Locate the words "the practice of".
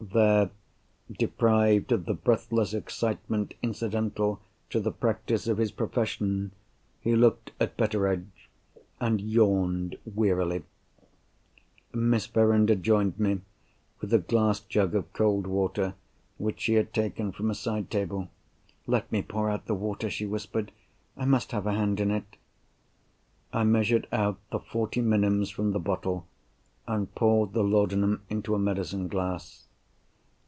4.79-5.59